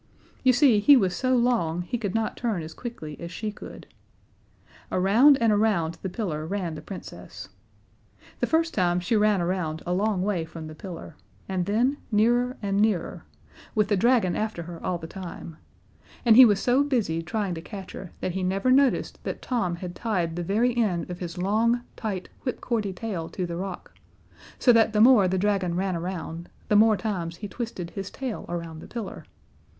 You 0.43 0.51
see, 0.51 0.79
he 0.79 0.97
was 0.97 1.15
so 1.15 1.35
long 1.35 1.83
he 1.83 1.99
could 1.99 2.15
not 2.15 2.35
turn 2.35 2.63
as 2.63 2.73
quickly 2.73 3.19
as 3.19 3.31
she 3.31 3.51
could. 3.51 3.85
Around 4.91 5.37
and 5.39 5.53
around 5.53 5.99
the 6.01 6.09
pillar 6.09 6.43
ran 6.47 6.73
the 6.73 6.81
Princess. 6.81 7.49
The 8.39 8.47
first 8.47 8.73
time 8.73 8.99
she 8.99 9.15
ran 9.15 9.41
around 9.41 9.83
a 9.85 9.93
long 9.93 10.23
way 10.23 10.43
from 10.43 10.65
the 10.65 10.73
pillar, 10.73 11.17
and 11.47 11.67
then 11.67 11.97
nearer 12.11 12.57
and 12.63 12.79
nearer 12.79 13.25
with 13.75 13.89
the 13.89 13.95
dragon 13.95 14.35
after 14.35 14.63
her 14.63 14.83
all 14.83 14.97
the 14.97 15.05
time; 15.05 15.57
and 16.25 16.35
he 16.35 16.45
was 16.45 16.59
so 16.59 16.83
busy 16.83 17.21
trying 17.21 17.53
to 17.53 17.61
catch 17.61 17.91
her 17.91 18.11
that 18.21 18.31
he 18.31 18.41
never 18.41 18.71
noticed 18.71 19.23
that 19.23 19.43
Tom 19.43 19.75
had 19.75 19.93
tied 19.93 20.35
the 20.35 20.41
very 20.41 20.75
end 20.75 21.11
of 21.11 21.19
his 21.19 21.37
long, 21.37 21.81
tight, 21.95 22.27
whipcordy 22.43 22.91
tail 22.95 23.29
to 23.29 23.45
the 23.45 23.55
rock, 23.55 23.93
so 24.57 24.73
that 24.73 24.93
the 24.93 24.99
more 24.99 25.27
the 25.27 25.37
dragon 25.37 25.75
ran 25.75 25.95
around, 25.95 26.49
the 26.69 26.75
more 26.75 26.97
times 26.97 27.35
he 27.35 27.47
twisted 27.47 27.91
his 27.91 28.09
tail 28.09 28.47
around 28.49 28.79
the 28.79 28.87
pillar. 28.87 29.25